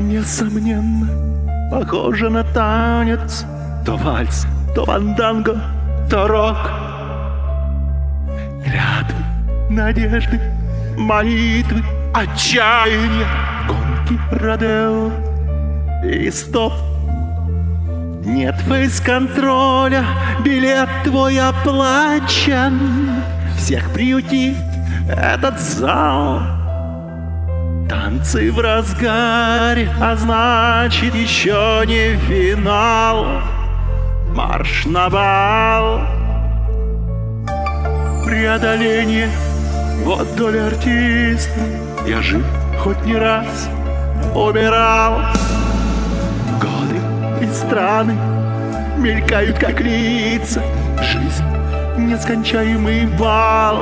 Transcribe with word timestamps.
несомненно, 0.00 1.08
похоже 1.70 2.30
на 2.30 2.44
танец. 2.44 3.44
То 3.84 3.96
вальс, 3.96 4.46
то 4.74 4.84
ванданго, 4.84 5.60
то 6.10 6.26
рок. 6.26 6.70
Клятвы, 8.64 9.24
надежды, 9.70 10.40
молитвы, 10.96 11.82
отчаяние, 12.14 13.26
гонки, 13.68 14.20
родео 14.32 15.10
и 16.04 16.30
стоп. 16.30 16.72
Нет 18.24 18.56
фейс-контроля, 18.62 20.04
билет 20.44 20.88
твой 21.04 21.38
оплачен. 21.38 23.22
Всех 23.56 23.92
приютит 23.92 24.56
этот 25.08 25.60
зал. 25.60 26.55
Танцы 27.88 28.50
в 28.50 28.58
разгаре, 28.58 29.88
а 30.00 30.16
значит 30.16 31.14
еще 31.14 31.84
не 31.86 32.16
финал. 32.26 33.42
Марш 34.34 34.86
на 34.86 35.08
бал. 35.08 36.00
Преодоление, 38.24 39.30
вот 40.04 40.34
доля 40.34 40.66
артиста. 40.66 41.60
Я 42.06 42.20
жив 42.22 42.44
хоть 42.80 43.00
не 43.04 43.16
раз, 43.16 43.68
умирал. 44.34 45.20
Годы 46.60 47.00
и 47.40 47.46
страны 47.52 48.14
мелькают 48.98 49.58
как 49.58 49.80
лица. 49.80 50.60
Жизнь 51.00 51.44
нескончаемый 51.98 53.06
бал. 53.06 53.78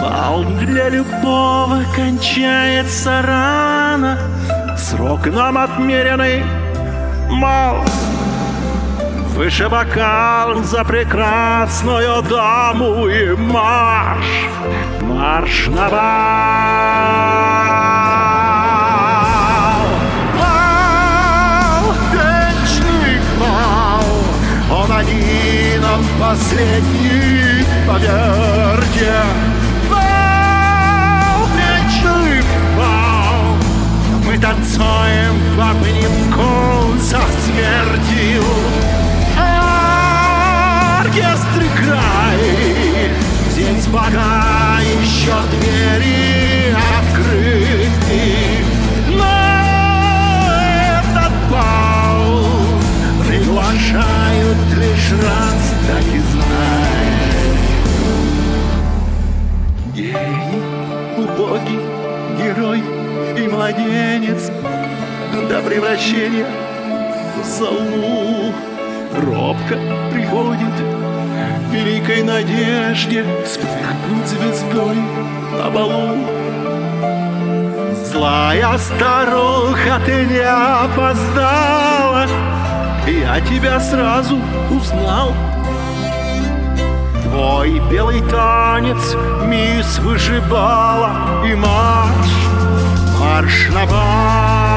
Бал 0.00 0.44
для 0.60 0.88
любого 0.88 1.82
кончается 1.94 3.22
рано, 3.22 4.18
Срок 4.76 5.26
нам 5.26 5.58
отмеренный 5.58 6.44
мал. 7.28 7.84
Выше 9.34 9.68
бокал 9.68 10.62
за 10.62 10.84
прекрасную 10.84 12.22
даму 12.22 13.08
и 13.08 13.34
марш, 13.34 14.24
марш 15.02 15.66
на 15.66 15.88
бал. 15.88 15.98
Бал, 20.38 21.94
вечный 22.12 23.20
бал, 23.40 24.04
он 24.80 24.92
один, 24.92 25.84
он 25.84 26.04
последний, 26.20 27.64
поверьте. 27.86 29.57
Мы 34.78 34.84
танцуем 34.84 35.34
в 35.54 35.60
обнимку 35.60 36.98
за 36.98 37.20
смертью. 37.44 38.44
Оркестр 41.00 41.62
играй, 41.62 42.38
здесь 43.50 43.86
пока 43.86 44.78
еще 44.80 45.36
двери 45.50 46.74
открыты. 47.00 48.22
Но 49.16 49.36
этот 51.00 51.34
бал 51.50 52.28
приглашают 53.26 54.58
лишь 54.76 55.12
раз, 55.22 55.62
так 55.86 56.06
и 56.14 56.20
знай. 56.32 57.08
Гений, 59.94 60.62
убогий, 61.16 61.80
герой 62.38 62.82
и 63.36 63.48
младенец 63.48 64.50
до 65.46 65.60
превращения 65.62 66.46
в 67.36 67.44
залу 67.44 68.52
робко 69.14 69.78
приходит 70.12 70.74
в 71.68 71.72
великой 71.72 72.22
надежде 72.22 73.24
вспыхнуть 73.44 74.26
звездой 74.26 74.96
на 75.52 75.70
балу. 75.70 76.16
Злая 78.04 78.78
старуха, 78.78 80.00
ты 80.04 80.24
не 80.24 80.40
опоздала, 80.40 82.26
я 83.06 83.40
тебя 83.40 83.78
сразу 83.80 84.38
узнал. 84.70 85.34
Твой 87.24 87.80
белый 87.90 88.20
танец, 88.22 89.14
мисс 89.44 89.98
вышибала 89.98 91.44
и 91.44 91.54
марш, 91.54 92.28
марш 93.20 93.68
на 93.72 93.86
бал. 93.86 94.67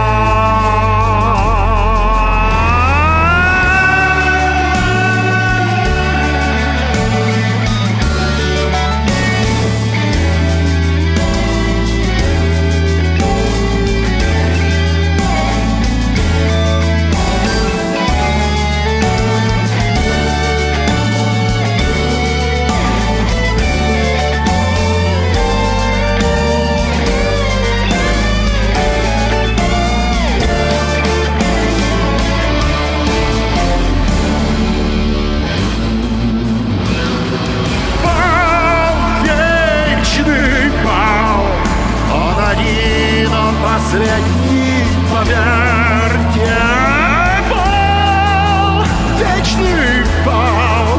Бал, 47.52 48.84
вечный 49.20 50.04
бал, 50.26 50.90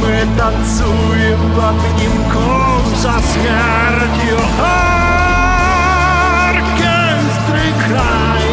мы 0.00 0.14
танцуем 0.36 1.40
в 1.52 1.58
обнимку 1.60 2.48
за 2.96 3.14
смертью. 3.20 4.38
Оркестры 6.50 7.64
край, 7.86 8.50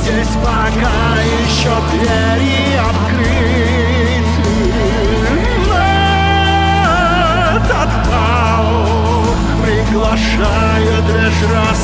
здесь 0.00 0.34
пока 0.42 0.96
еще 1.44 1.74
двери 1.92 2.64
открыты. 2.78 4.56
Этот 7.54 7.90
бал 8.08 8.70
приглашает 9.62 11.04
лишь 11.06 11.42
раз, 11.52 11.80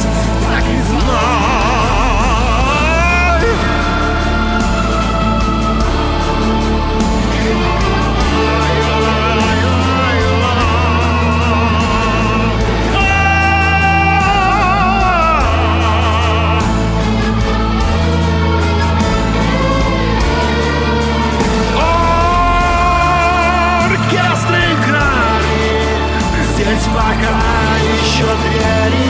пока 26.96 27.76
еще 27.76 28.24
двери. 28.42 29.05